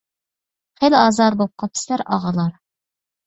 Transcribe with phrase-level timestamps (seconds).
[0.79, 2.57] خېلى ئازادە بوپقاپسىلەر، ئاغىلار.